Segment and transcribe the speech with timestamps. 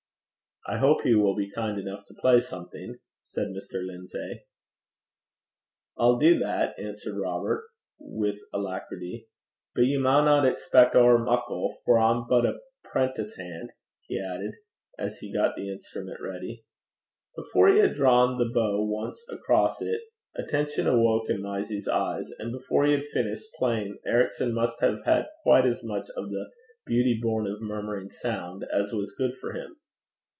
[0.67, 3.83] 'I hope he will be kind enough to play something,' said Mr.
[3.83, 4.45] Lindsay.
[5.97, 7.67] 'I'll do that,' answered Robert,
[7.99, 9.27] with alacrity.
[9.73, 14.53] 'But ye maunna expec' ower muckle, for I'm but a prentice han',' he added,
[14.99, 16.63] as he got the instrument ready.
[17.35, 20.01] Before he had drawn the bow once across it,
[20.35, 25.25] attention awoke in Mysie's eyes; and before he had finished playing, Ericson must have had
[25.41, 26.51] quite as much of the
[26.85, 29.77] 'beauty born of murmuring sound' as was good for him.